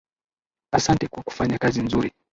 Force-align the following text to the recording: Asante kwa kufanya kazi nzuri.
Asante 0.71 1.07
kwa 1.07 1.23
kufanya 1.23 1.57
kazi 1.57 1.81
nzuri. 1.81 2.11